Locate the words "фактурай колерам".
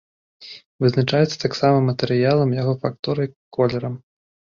2.83-3.93